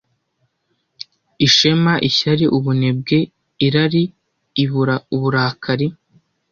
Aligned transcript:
Ishema, 1.45 1.93
Ishyari, 2.09 2.45
Ubunebwe, 2.57 3.17
Irari 3.65 4.03
ibura 4.63 4.95
Uburakari 5.15 5.87